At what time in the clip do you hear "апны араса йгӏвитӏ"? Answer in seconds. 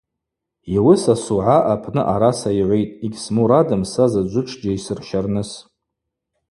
1.73-2.97